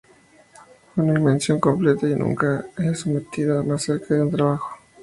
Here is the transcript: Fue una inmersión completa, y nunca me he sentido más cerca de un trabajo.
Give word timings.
Fue 0.95 1.03
una 1.03 1.19
inmersión 1.19 1.59
completa, 1.59 2.09
y 2.09 2.15
nunca 2.15 2.65
me 2.75 2.89
he 2.89 2.95
sentido 2.95 3.63
más 3.63 3.83
cerca 3.83 4.15
de 4.15 4.23
un 4.23 4.31
trabajo. 4.31 4.71